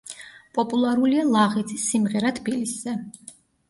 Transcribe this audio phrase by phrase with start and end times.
[0.57, 3.01] პოპულარულია ლაღიძის „სიმღერა თბილისზე“.